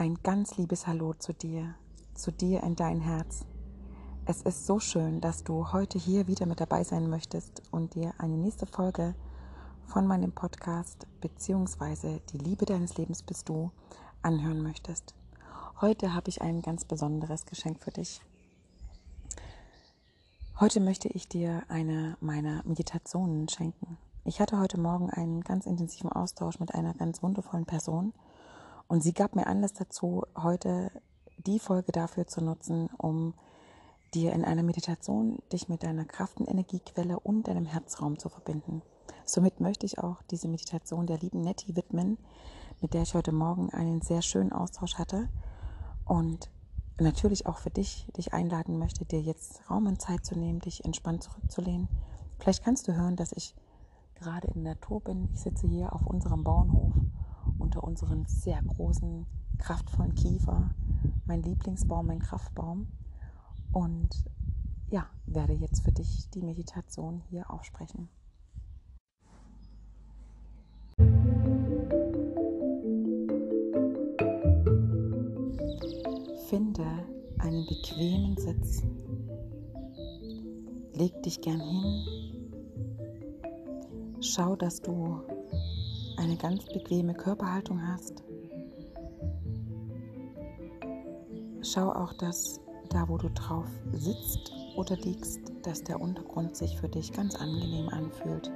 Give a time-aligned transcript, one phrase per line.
[0.00, 1.74] Ein ganz liebes Hallo zu dir,
[2.14, 3.44] zu dir in dein Herz.
[4.24, 8.14] Es ist so schön, dass du heute hier wieder mit dabei sein möchtest und dir
[8.16, 9.14] eine nächste Folge
[9.84, 13.72] von meinem Podcast beziehungsweise die Liebe deines Lebens bist du
[14.22, 15.14] anhören möchtest.
[15.82, 18.22] Heute habe ich ein ganz besonderes Geschenk für dich.
[20.58, 23.98] Heute möchte ich dir eine meiner Meditationen schenken.
[24.24, 28.14] Ich hatte heute Morgen einen ganz intensiven Austausch mit einer ganz wundervollen Person
[28.90, 30.90] und sie gab mir Anlass dazu, heute
[31.38, 33.34] die Folge dafür zu nutzen, um
[34.14, 38.82] dir in einer Meditation dich mit deiner Kraft- und Energiequelle und deinem Herzraum zu verbinden.
[39.24, 42.18] Somit möchte ich auch diese Meditation der lieben Nettie widmen,
[42.80, 45.28] mit der ich heute Morgen einen sehr schönen Austausch hatte
[46.04, 46.50] und
[46.98, 50.84] natürlich auch für dich dich einladen möchte, dir jetzt Raum und Zeit zu nehmen, dich
[50.84, 51.86] entspannt zurückzulehnen.
[52.40, 53.54] Vielleicht kannst du hören, dass ich
[54.16, 55.28] gerade in der Natur bin.
[55.32, 56.92] Ich sitze hier auf unserem Bauernhof
[57.60, 59.26] unter unseren sehr großen,
[59.58, 60.70] kraftvollen Kiefer,
[61.26, 62.88] mein Lieblingsbaum, mein Kraftbaum.
[63.72, 64.24] Und
[64.90, 68.08] ja, werde jetzt für dich die Meditation hier aufsprechen.
[76.48, 76.84] Finde
[77.38, 78.82] einen bequemen Sitz.
[80.94, 82.30] Leg dich gern hin.
[84.20, 85.22] Schau, dass du
[86.20, 88.22] eine ganz bequeme Körperhaltung hast.
[91.62, 96.88] Schau auch, dass da, wo du drauf sitzt oder liegst, dass der Untergrund sich für
[96.88, 98.50] dich ganz angenehm anfühlt.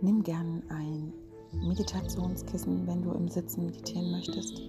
[0.00, 1.12] Nimm gern ein
[1.52, 4.62] Meditationskissen, wenn du im Sitzen meditieren möchtest.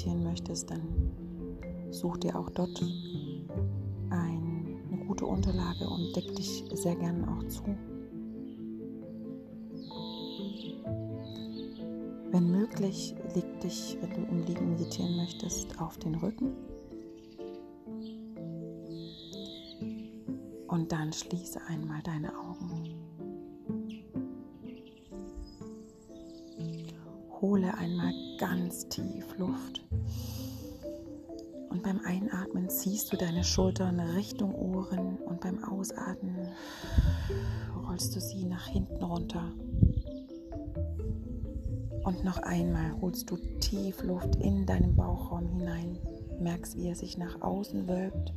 [0.00, 0.80] Meditieren möchtest, dann
[1.90, 2.82] such dir auch dort
[4.10, 7.64] eine gute Unterlage und deck dich sehr gern auch zu.
[12.32, 16.52] Wenn möglich, leg dich, wenn du im Liegen meditieren möchtest, auf den Rücken.
[20.68, 22.94] Und dann schließe einmal deine Augen.
[27.40, 29.89] Hole einmal ganz tief Luft.
[31.80, 36.36] Und beim Einatmen ziehst du deine Schultern Richtung Ohren und beim Ausatmen
[37.86, 39.50] rollst du sie nach hinten runter.
[42.04, 45.98] Und noch einmal holst du tief Luft in deinen Bauchraum hinein,
[46.38, 48.34] merkst, wie er sich nach außen wölbt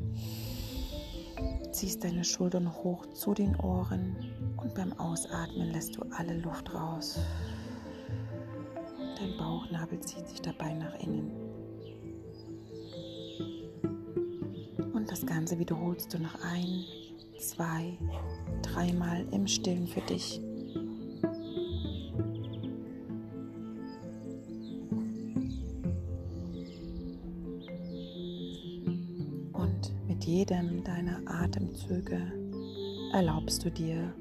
[1.73, 4.15] ziehst deine Schultern hoch zu den Ohren
[4.55, 7.19] und beim Ausatmen lässt du alle Luft raus.
[9.17, 11.52] Dein Bauchnabel zieht sich dabei nach innen.
[15.13, 16.85] Das Ganze wiederholst du noch ein,
[17.37, 17.99] zwei,
[18.63, 20.41] dreimal im Stillen für dich.
[30.25, 32.19] jedem deiner Atemzüge
[33.11, 34.13] erlaubst du dir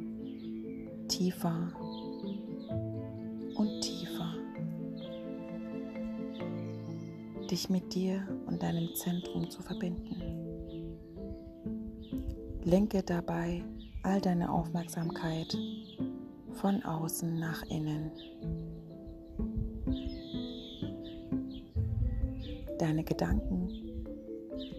[1.08, 1.72] tiefer
[3.54, 4.34] und tiefer
[7.50, 10.21] dich mit dir und deinem Zentrum zu verbinden.
[12.64, 13.62] Lenke dabei
[14.02, 15.56] all deine Aufmerksamkeit
[16.52, 18.10] von außen nach innen.
[22.78, 23.68] Deine Gedanken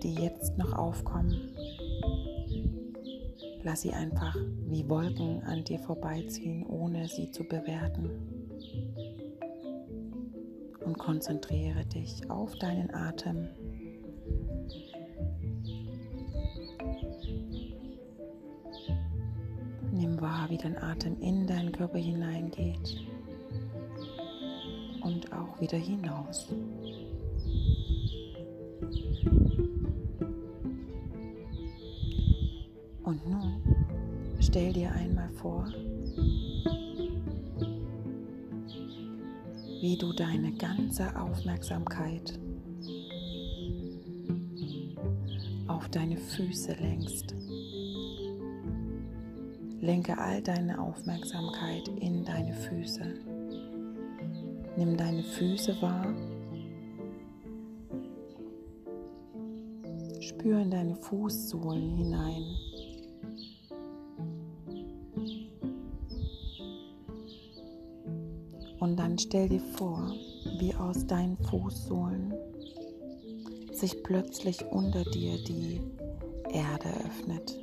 [0.03, 1.49] die jetzt noch aufkommen.
[3.63, 4.35] Lass sie einfach
[4.67, 8.09] wie Wolken an dir vorbeiziehen, ohne sie zu bewerten.
[10.83, 13.47] Und konzentriere dich auf deinen Atem.
[20.03, 23.01] Nimm wahr, wie dein Atem in deinen Körper hineingeht
[25.01, 26.49] und auch wieder hinaus.
[33.03, 33.63] Und nun
[34.41, 35.71] stell dir einmal vor,
[39.79, 42.37] wie du deine ganze Aufmerksamkeit
[45.67, 47.42] auf deine Füße lenkst.
[49.83, 53.03] Lenke all deine Aufmerksamkeit in deine Füße.
[54.77, 56.05] Nimm deine Füße wahr.
[60.21, 62.45] Spür in deine Fußsohlen hinein.
[68.79, 70.13] Und dann stell dir vor,
[70.59, 72.33] wie aus deinen Fußsohlen
[73.73, 75.81] sich plötzlich unter dir die
[76.53, 77.62] Erde öffnet.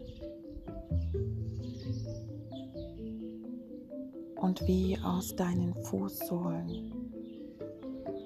[4.40, 6.92] Und wie aus deinen Fußsohlen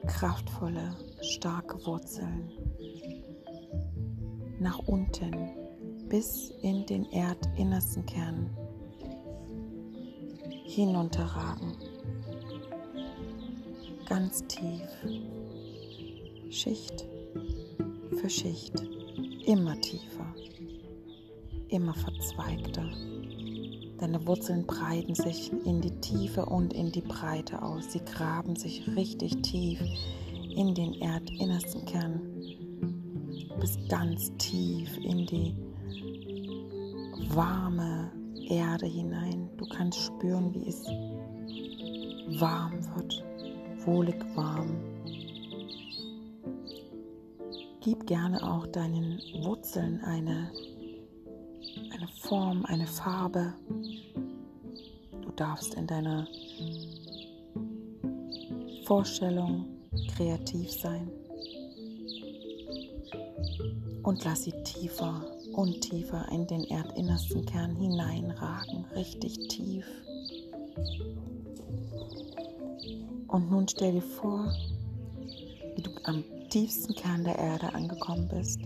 [0.07, 2.51] kraftvolle, starke Wurzeln
[4.61, 5.51] nach unten
[6.09, 8.51] bis in den erdinnersten Kern
[10.65, 11.77] hinunterragen.
[14.09, 14.89] Ganz tief,
[16.51, 17.05] Schicht
[18.17, 18.75] für Schicht,
[19.47, 20.35] immer tiefer,
[21.69, 22.89] immer verzweigter.
[23.99, 27.93] Deine Wurzeln breiten sich in die Tiefe und in die Breite aus.
[27.93, 29.81] Sie graben sich richtig tief
[30.57, 32.21] in den erdinnersten Kern
[33.61, 35.55] bis ganz tief in die
[37.35, 38.11] warme
[38.49, 39.49] Erde hinein.
[39.57, 40.85] Du kannst spüren, wie es
[42.41, 43.25] warm wird,
[43.87, 44.77] wohlig warm.
[47.81, 50.51] Gib gerne auch deinen Wurzeln eine,
[52.05, 53.55] eine Form, eine Farbe.
[55.23, 56.27] Du darfst in deiner
[58.85, 59.65] Vorstellung
[60.15, 61.11] kreativ sein
[64.03, 65.25] und lass sie tiefer
[65.55, 69.87] und tiefer in den erdinnersten Kern hineinragen, richtig tief.
[73.29, 74.53] Und nun stell dir vor,
[75.75, 78.61] wie du am tiefsten Kern der Erde angekommen bist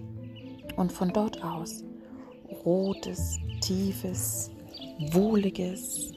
[0.76, 1.84] und von dort aus
[2.68, 4.50] rotes, tiefes,
[5.12, 6.12] wohliges,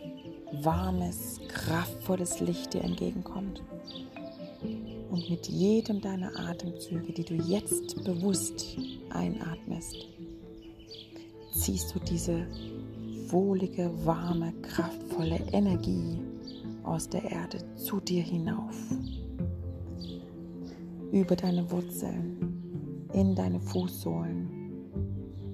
[0.62, 3.62] warmes, kraftvolles Licht dir entgegenkommt.
[5.10, 8.78] Und mit jedem deiner Atemzüge, die du jetzt bewusst
[9.12, 9.96] einatmest,
[11.54, 12.46] ziehst du diese
[13.28, 16.20] wohlige, warme, kraftvolle Energie
[16.84, 18.76] aus der Erde zu dir hinauf.
[21.14, 24.41] Über deine Wurzeln, in deine Fußsohlen,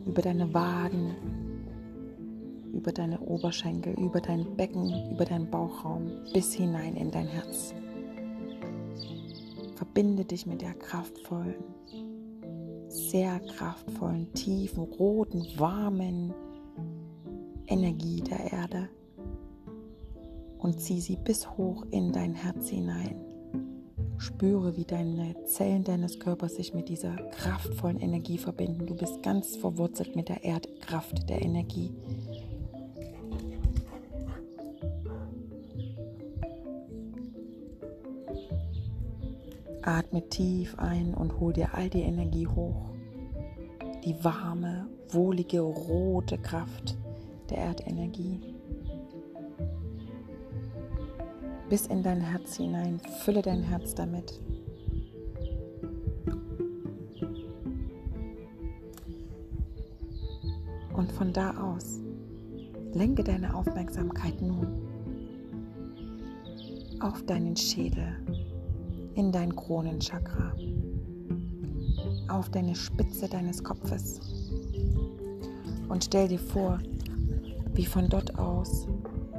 [0.07, 1.15] über deine Waden,
[2.73, 7.73] über deine Oberschenkel, über dein Becken, über deinen Bauchraum bis hinein in dein Herz.
[9.75, 11.55] Verbinde dich mit der kraftvollen,
[12.87, 16.33] sehr kraftvollen, tiefen, roten, warmen
[17.67, 18.89] Energie der Erde
[20.59, 23.26] und zieh sie bis hoch in dein Herz hinein.
[24.17, 28.85] Spüre, wie deine Zellen deines Körpers sich mit dieser kraftvollen Energie verbinden.
[28.85, 31.93] Du bist ganz verwurzelt mit der Erdkraft der Energie.
[39.81, 42.91] Atme tief ein und hol dir all die Energie hoch.
[44.03, 46.97] Die warme, wohlige, rote Kraft
[47.49, 48.46] der Erdenergie.
[51.69, 52.99] Bis in dein Herz hinein.
[53.23, 54.39] Fülle dein Herz damit.
[60.93, 61.99] Und von da aus
[62.93, 64.87] lenke deine Aufmerksamkeit nun
[66.99, 68.15] auf deinen Schädel
[69.13, 70.53] in dein Kronenchakra,
[72.27, 74.19] auf deine Spitze deines Kopfes.
[75.89, 76.79] Und stell dir vor,
[77.73, 78.87] wie von dort aus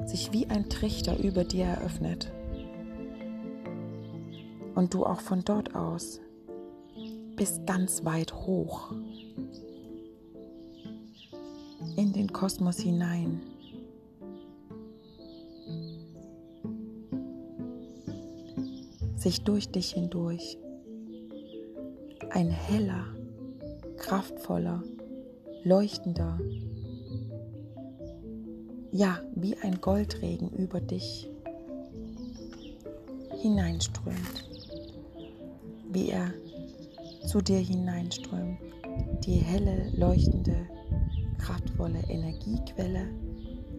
[0.09, 2.33] sich wie ein Trichter über dir eröffnet.
[4.75, 6.21] Und du auch von dort aus
[7.37, 8.93] bis ganz weit hoch
[11.97, 13.41] in den Kosmos hinein
[19.19, 20.59] sich durch dich hindurch.
[22.31, 23.05] Ein heller,
[23.97, 24.83] kraftvoller,
[25.65, 26.39] leuchtender,
[28.93, 31.29] ja, wie ein Goldregen über dich
[33.41, 34.49] hineinströmt,
[35.91, 36.33] wie er
[37.27, 38.59] zu dir hineinströmt,
[39.25, 40.67] die helle, leuchtende,
[41.39, 43.09] kraftvolle Energiequelle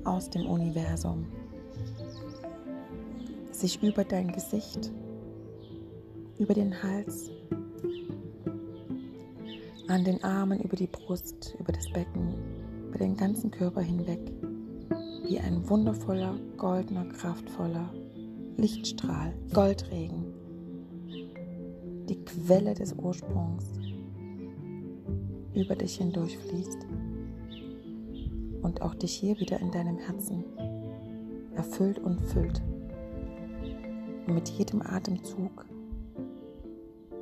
[0.05, 1.25] aus dem Universum.
[3.51, 4.91] Sich über dein Gesicht
[6.39, 7.29] über den Hals,
[9.89, 12.33] an den Armen, über die Brust, über das Becken,
[12.87, 14.31] über den ganzen Körper hinweg,
[15.29, 17.93] wie ein wundervoller, goldener, kraftvoller
[18.57, 20.25] Lichtstrahl, Goldregen,
[22.09, 23.65] die Quelle des Ursprungs
[25.53, 26.79] über dich hindurchfließt
[28.63, 30.43] und auch dich hier wieder in deinem Herzen
[31.55, 32.63] erfüllt und füllt.
[34.25, 35.63] Und mit jedem Atemzug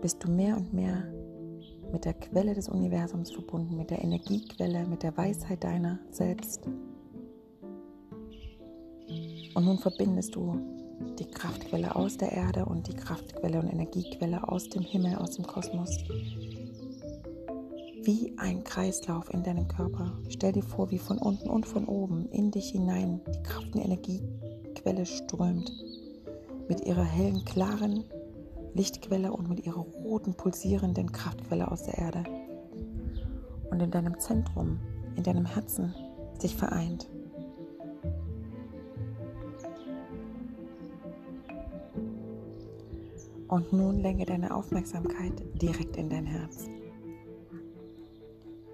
[0.02, 1.04] bist du mehr und mehr
[1.92, 6.70] mit der Quelle des Universums verbunden, mit der Energiequelle, mit der Weisheit deiner selbst.
[9.58, 10.56] Und nun verbindest du
[11.18, 15.48] die Kraftquelle aus der Erde und die Kraftquelle und Energiequelle aus dem Himmel, aus dem
[15.48, 15.98] Kosmos.
[18.04, 20.14] wie ein Kreislauf in deinem Körper.
[20.30, 23.84] Stell dir vor, wie von unten und von oben in dich hinein die Kraft und
[23.84, 25.74] Energiequelle strömt.
[26.70, 28.04] Mit ihrer hellen, klaren
[28.76, 32.24] Lichtquelle und mit ihrer roten, pulsierenden Kraftquelle aus der Erde.
[33.72, 34.80] Und in deinem Zentrum,
[35.16, 35.96] in deinem Herzen
[36.38, 37.10] sich vereint.
[43.48, 46.70] Und nun lenke deine Aufmerksamkeit direkt in dein Herz.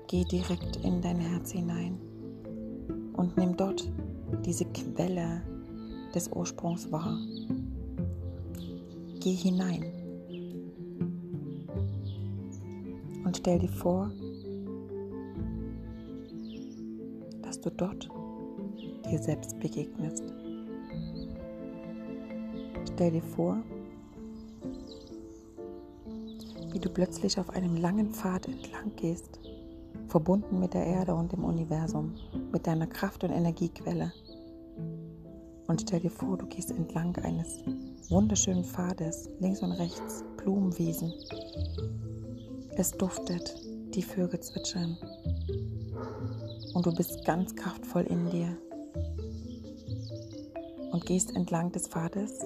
[0.08, 1.98] Geh direkt in dein Herz hinein
[3.13, 3.92] und nimm dort
[4.46, 5.42] diese Quelle
[6.13, 7.18] des Ursprungs wahr.
[9.20, 9.86] Geh hinein
[13.34, 14.12] und stell dir vor,
[17.42, 18.10] dass du dort
[19.10, 20.24] dir selbst begegnest.
[22.94, 23.63] Stell dir vor,
[26.74, 29.39] wie du plötzlich auf einem langen Pfad entlang gehst,
[30.08, 32.15] verbunden mit der Erde und dem Universum,
[32.51, 34.12] mit deiner Kraft und Energiequelle.
[35.68, 37.63] Und stell dir vor, du gehst entlang eines
[38.10, 41.13] wunderschönen Pfades, links und rechts Blumenwiesen.
[42.75, 43.56] Es duftet,
[43.94, 44.98] die Vögel zwitschern
[46.74, 48.58] und du bist ganz kraftvoll in dir
[50.92, 52.39] und gehst entlang des Pfades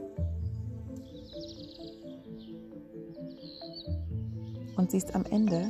[4.87, 5.67] und siehst am Ende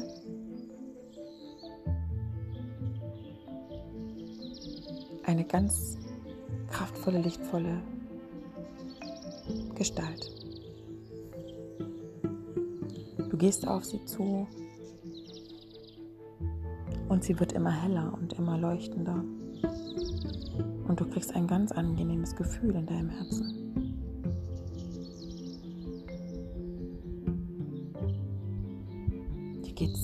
[5.23, 5.97] eine ganz
[6.69, 7.81] kraftvolle, lichtvolle
[9.73, 10.31] Gestalt.
[13.31, 14.45] Du gehst auf sie zu
[17.09, 19.23] und sie wird immer heller und immer leuchtender.
[20.87, 23.56] Und du kriegst ein ganz angenehmes Gefühl in deinem Herzen.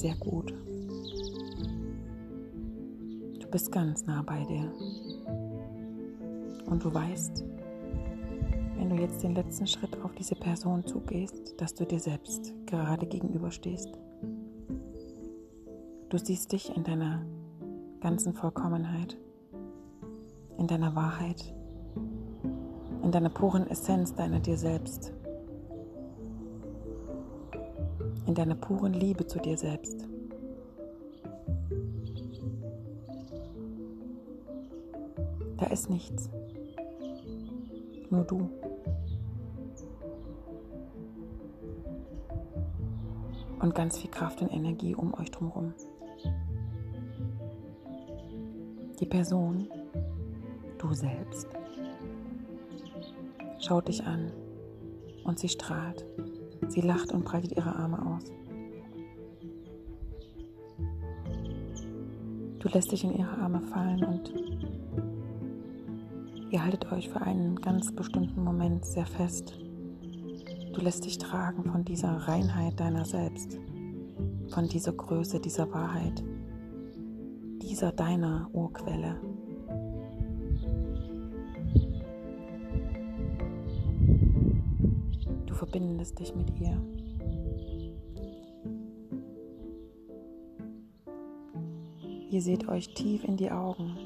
[0.03, 0.53] Sehr gut.
[3.39, 4.69] Du bist ganz nah bei dir.
[6.65, 7.45] Und du weißt,
[8.75, 13.05] wenn du jetzt den letzten Schritt auf diese Person zugehst, dass du dir selbst gerade
[13.05, 13.98] gegenüberstehst.
[16.10, 17.25] Du siehst dich in deiner
[18.01, 19.17] ganzen Vollkommenheit,
[20.57, 21.55] in deiner Wahrheit,
[23.03, 25.13] in deiner puren Essenz deiner dir selbst.
[28.25, 30.08] In deiner puren Liebe zu dir selbst.
[35.58, 36.30] Da ist nichts,
[38.10, 38.50] nur du.
[43.60, 45.74] Und ganz viel Kraft und Energie um euch drumherum.
[49.00, 49.70] Die Person,
[50.77, 51.48] du selbst,
[53.60, 54.32] schaut dich an
[55.24, 56.06] und sie strahlt.
[56.74, 58.24] Sie lacht und breitet ihre Arme aus.
[62.58, 64.34] Du lässt dich in ihre Arme fallen und
[66.50, 69.56] ihr haltet euch für einen ganz bestimmten Moment sehr fest.
[70.74, 73.60] Du lässt dich tragen von dieser Reinheit deiner selbst,
[74.50, 76.24] von dieser Größe, dieser Wahrheit,
[77.62, 79.22] dieser deiner Urquelle.
[85.74, 86.77] Verbindest dich mit ihr.
[92.30, 93.98] Ihr seht euch tief in die Augen.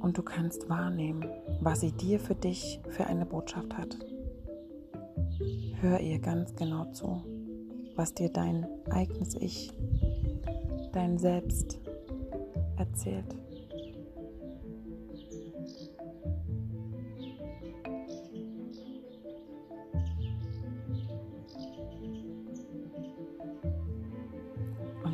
[0.00, 1.24] Und du kannst wahrnehmen,
[1.62, 3.96] was sie dir für dich für eine Botschaft hat.
[5.80, 7.22] Hör ihr ganz genau zu,
[7.96, 9.72] was dir dein eigenes Ich,
[10.92, 11.78] dein Selbst
[12.76, 13.34] erzählt.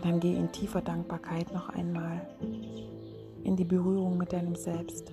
[0.06, 2.24] Dann geh in tiefer Dankbarkeit noch einmal
[3.42, 5.12] in die Berührung mit deinem Selbst.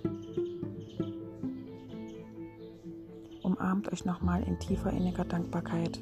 [3.42, 6.00] Umarmt euch nochmal in tiefer inniger Dankbarkeit.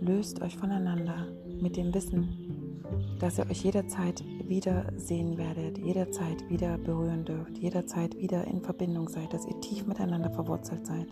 [0.00, 1.28] Löst euch voneinander
[1.60, 2.82] mit dem Wissen,
[3.20, 9.08] dass ihr euch jederzeit wieder sehen werdet, jederzeit wieder berühren dürft, jederzeit wieder in Verbindung
[9.08, 11.06] seid, dass ihr tief miteinander verwurzelt seid.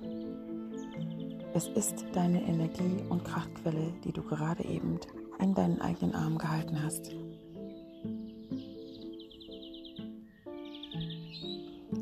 [1.52, 4.98] Es ist deine Energie- und Kraftquelle, die du gerade eben
[5.40, 7.10] in deinen eigenen Arm gehalten hast.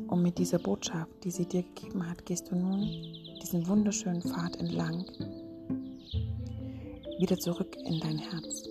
[0.07, 2.81] Und mit dieser Botschaft, die sie dir gegeben hat, gehst du nun
[3.41, 5.05] diesen wunderschönen Pfad entlang,
[7.19, 8.67] wieder zurück in dein Herz.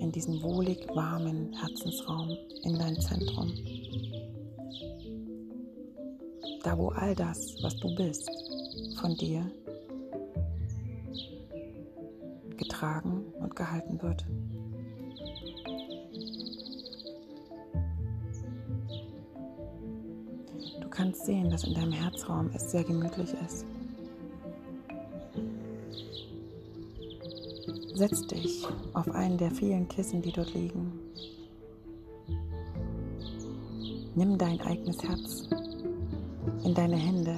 [0.00, 2.30] in diesen wohlig warmen Herzensraum,
[2.62, 3.52] in dein Zentrum.
[6.62, 8.30] Da, wo all das, was du bist,
[8.98, 9.50] von dir
[12.56, 14.26] getragen und gehalten wird.
[20.80, 23.64] Du kannst sehen, dass in deinem Herzraum es sehr gemütlich ist.
[27.94, 30.92] Setz dich auf einen der vielen Kissen, die dort liegen.
[34.14, 35.48] Nimm dein eigenes Herz
[36.64, 37.36] in deine Hände.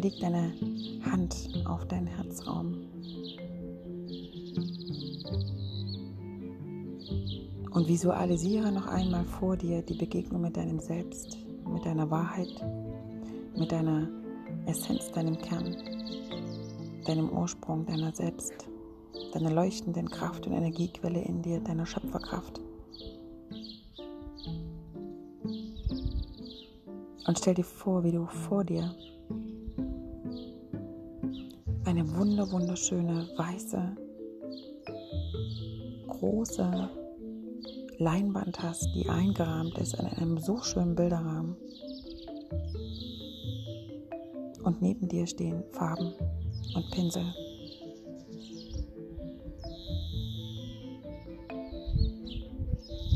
[0.00, 0.52] Leg deine
[1.10, 2.88] Hand auf deinen Herzraum.
[7.72, 11.38] Und visualisiere noch einmal vor dir die Begegnung mit deinem Selbst,
[11.72, 12.64] mit deiner Wahrheit,
[13.56, 14.08] mit deiner
[14.66, 15.76] Essenz, deinem Kern,
[17.06, 18.70] deinem Ursprung, deiner Selbst
[19.32, 22.60] deiner leuchtenden Kraft und Energiequelle in dir, deiner Schöpferkraft.
[27.26, 28.94] Und stell dir vor, wie du vor dir
[31.90, 33.96] eine wunder wunderschöne weiße
[36.06, 36.88] große
[37.98, 41.56] Leinwand hast, die eingerahmt ist in einem so schönen Bilderrahmen.
[44.62, 46.12] Und neben dir stehen Farben
[46.76, 47.24] und Pinsel.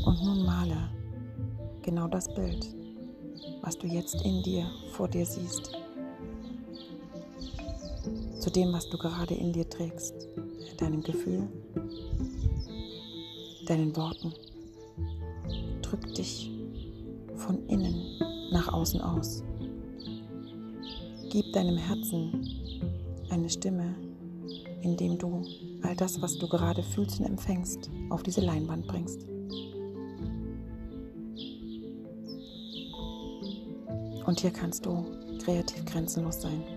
[0.05, 0.89] Und nun male
[1.81, 2.67] genau das Bild,
[3.61, 5.84] was du jetzt in dir, vor dir siehst.
[8.45, 10.13] Zu dem, was du gerade in dir trägst,
[10.77, 11.47] deinem Gefühl,
[13.65, 14.31] deinen Worten.
[15.81, 16.51] Drück dich
[17.37, 18.19] von innen
[18.51, 19.43] nach außen aus.
[21.31, 22.47] Gib deinem Herzen
[23.31, 23.95] eine Stimme,
[24.83, 25.41] indem du
[25.81, 29.25] all das, was du gerade fühlst und empfängst, auf diese Leinwand bringst.
[34.23, 35.03] Und hier kannst du
[35.43, 36.74] kreativ grenzenlos sein.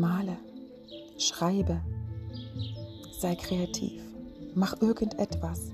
[0.00, 0.38] Male,
[1.18, 1.82] schreibe,
[3.12, 4.02] sei kreativ,
[4.54, 5.72] mach irgendetwas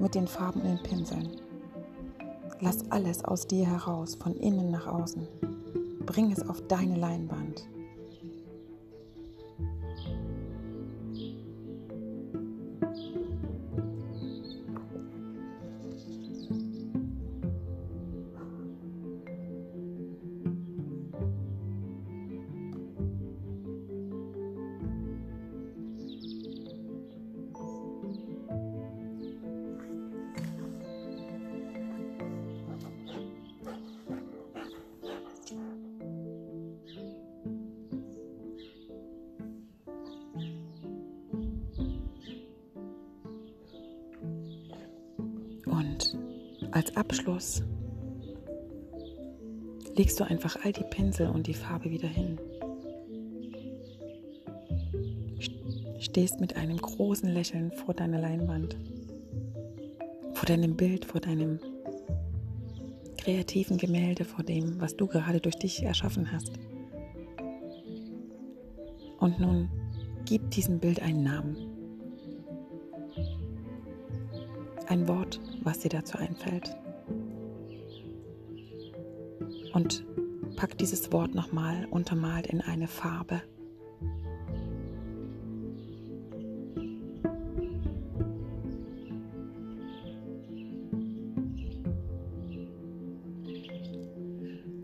[0.00, 1.28] mit den Farben und den Pinseln.
[2.60, 5.28] Lass alles aus dir heraus, von innen nach außen.
[6.06, 7.68] Bring es auf deine Leinwand.
[46.74, 47.62] Als Abschluss
[49.94, 52.40] legst du einfach all die Pinsel und die Farbe wieder hin.
[56.00, 58.76] Stehst mit einem großen Lächeln vor deiner Leinwand,
[60.32, 61.60] vor deinem Bild, vor deinem
[63.18, 66.58] kreativen Gemälde, vor dem, was du gerade durch dich erschaffen hast.
[69.20, 69.70] Und nun
[70.24, 71.56] gib diesem Bild einen Namen.
[74.88, 76.76] Ein Wort, was dir dazu einfällt.
[79.72, 80.04] Und
[80.56, 83.42] pack dieses Wort nochmal untermalt in eine Farbe.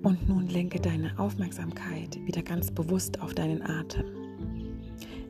[0.03, 4.10] Und nun lenke deine Aufmerksamkeit wieder ganz bewusst auf deinen Atem.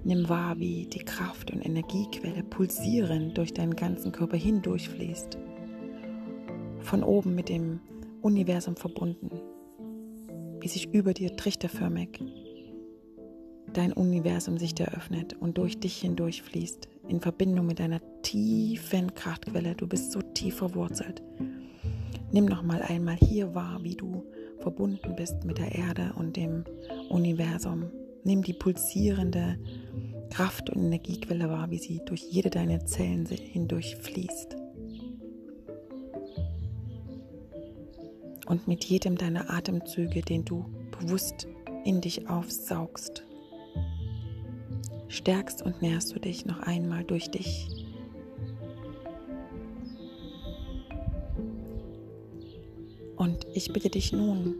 [0.02, 5.38] Nimm wahr, wie die Kraft und Energiequelle pulsierend durch deinen ganzen Körper hindurchfließt.
[6.80, 7.80] Von oben mit dem
[8.22, 9.30] Universum verbunden,
[10.60, 12.20] wie sich über dir trichterförmig
[13.72, 19.74] dein Universum sich eröffnet und durch dich hindurchfließt, in Verbindung mit deiner tiefen Kraftquelle.
[19.74, 21.22] Du bist so tief verwurzelt.
[22.32, 24.24] Nimm noch mal einmal hier wahr, wie du
[24.58, 26.64] verbunden bist mit der Erde und dem
[27.08, 27.90] Universum
[28.24, 29.58] Nimm die pulsierende
[30.30, 34.56] Kraft- und Energiequelle wahr, wie sie durch jede deiner Zellen hindurch fließt.
[38.46, 40.64] Und mit jedem deiner Atemzüge, den du
[40.98, 41.46] bewusst
[41.84, 43.24] in dich aufsaugst,
[45.08, 47.68] stärkst und nährst du dich noch einmal durch dich.
[53.16, 54.54] Und ich bitte dich nun,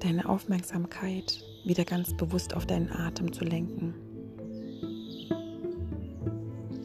[0.00, 3.94] deine Aufmerksamkeit wieder ganz bewusst auf deinen Atem zu lenken.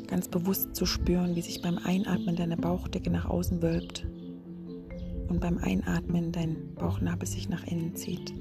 [0.07, 4.05] Ganz bewusst zu spüren, wie sich beim Einatmen deine Bauchdecke nach außen wölbt
[5.29, 8.33] und beim Einatmen dein Bauchnabel sich nach innen zieht.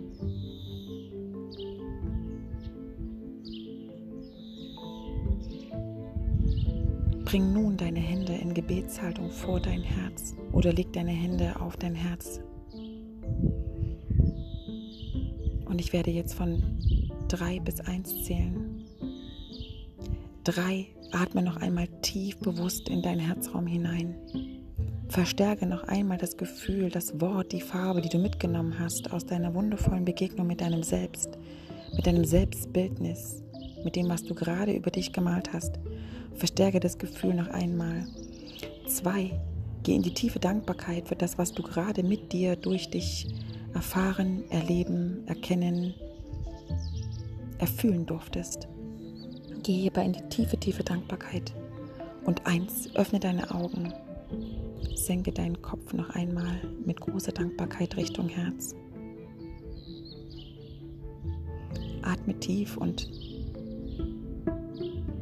[7.24, 11.94] Bring nun deine Hände in Gebetshaltung vor dein Herz oder leg deine Hände auf dein
[11.94, 12.40] Herz.
[15.72, 16.62] Und ich werde jetzt von
[17.28, 18.84] drei bis eins zählen.
[20.44, 24.14] Drei, atme noch einmal tief bewusst in deinen Herzraum hinein.
[25.08, 29.54] Verstärke noch einmal das Gefühl, das Wort, die Farbe, die du mitgenommen hast aus deiner
[29.54, 31.38] wundervollen Begegnung mit deinem Selbst,
[31.96, 33.42] mit deinem Selbstbildnis,
[33.82, 35.80] mit dem, was du gerade über dich gemalt hast.
[36.34, 38.06] Verstärke das Gefühl noch einmal.
[38.88, 39.40] Zwei,
[39.84, 43.26] geh in die tiefe Dankbarkeit für das, was du gerade mit dir durch dich
[43.74, 45.94] erfahren, erleben, erkennen,
[47.58, 48.68] erfühlen durftest.
[49.62, 51.54] Geh hierbei in die tiefe, tiefe Dankbarkeit.
[52.24, 53.92] Und eins, öffne deine Augen.
[54.94, 58.74] Senke deinen Kopf noch einmal mit großer Dankbarkeit Richtung Herz.
[62.02, 63.08] Atme tief und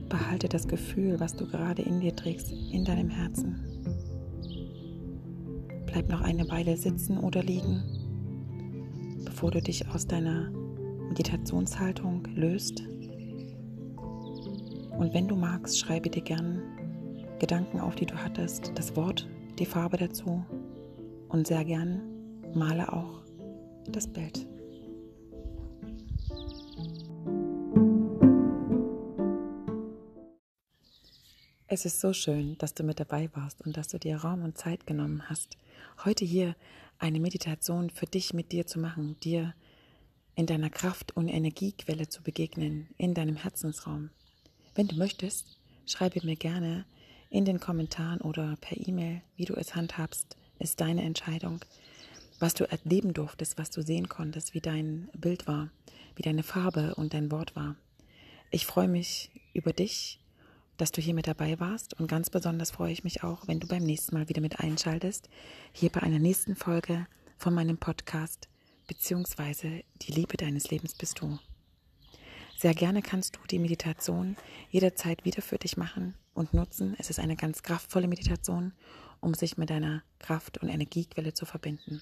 [0.09, 3.57] Behalte das Gefühl, was du gerade in dir trägst, in deinem Herzen.
[5.87, 7.83] Bleib noch eine Weile sitzen oder liegen,
[9.25, 10.51] bevor du dich aus deiner
[11.09, 12.83] Meditationshaltung löst.
[14.99, 16.63] Und wenn du magst, schreibe dir gern
[17.39, 19.29] Gedanken auf, die du hattest, das Wort,
[19.59, 20.45] die Farbe dazu
[21.29, 22.03] und sehr gern
[22.55, 23.23] male auch
[23.87, 24.47] das Bild.
[31.73, 34.59] Es ist so schön, dass du mit dabei warst und dass du dir Raum und
[34.59, 35.57] Zeit genommen hast,
[36.05, 36.57] heute hier
[36.99, 39.55] eine Meditation für dich mit dir zu machen, dir
[40.35, 44.11] in deiner Kraft- und Energiequelle zu begegnen, in deinem Herzensraum.
[44.75, 46.85] Wenn du möchtest, schreibe mir gerne
[47.31, 51.64] in den Kommentaren oder per E-Mail, wie du es handhabst, ist deine Entscheidung,
[52.38, 55.71] was du erleben durftest, was du sehen konntest, wie dein Bild war,
[56.16, 57.77] wie deine Farbe und dein Wort war.
[58.51, 60.21] Ich freue mich über dich
[60.81, 63.66] dass du hier mit dabei warst und ganz besonders freue ich mich auch, wenn du
[63.66, 65.29] beim nächsten Mal wieder mit einschaltest,
[65.73, 68.49] hier bei einer nächsten Folge von meinem Podcast
[68.87, 71.38] beziehungsweise die Liebe deines Lebens bist du.
[72.57, 74.37] Sehr gerne kannst du die Meditation
[74.71, 76.97] jederzeit wieder für dich machen und nutzen.
[76.99, 78.73] Es ist eine ganz kraftvolle Meditation,
[79.21, 82.01] um sich mit deiner Kraft- und Energiequelle zu verbinden.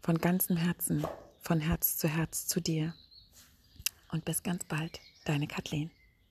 [0.00, 1.06] Von ganzem Herzen,
[1.40, 2.94] von Herz zu Herz zu dir.
[4.10, 5.90] Und bis ganz bald, deine Kathleen.